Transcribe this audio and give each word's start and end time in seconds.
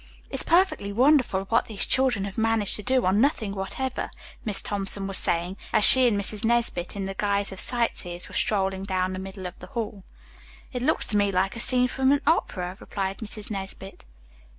"It's 0.31 0.41
perfectly 0.41 0.91
wonderful 0.91 1.41
what 1.49 1.65
these 1.65 1.85
children 1.85 2.25
have 2.25 2.35
managed 2.35 2.75
to 2.77 2.81
do 2.81 3.05
on 3.05 3.21
nothing 3.21 3.51
whatever," 3.53 4.09
Miss 4.43 4.59
Thompson 4.59 5.05
was 5.05 5.19
saying, 5.19 5.57
as 5.71 5.83
she 5.83 6.07
and 6.07 6.19
Mrs. 6.19 6.43
Nesbit, 6.43 6.95
in 6.95 7.05
the 7.05 7.13
guise 7.13 7.51
of 7.51 7.61
sightseers, 7.61 8.27
were 8.27 8.33
strolling 8.33 8.83
down 8.83 9.13
the 9.13 9.19
middle 9.19 9.45
of 9.45 9.59
the 9.59 9.67
hall. 9.67 10.03
"It 10.73 10.81
looks 10.81 11.05
to 11.05 11.17
me 11.17 11.31
like 11.31 11.55
a 11.55 11.59
scene 11.59 11.87
from 11.87 12.11
an 12.11 12.21
opera," 12.25 12.77
replied 12.79 13.19
Mrs. 13.19 13.51
Nesbit. 13.51 14.03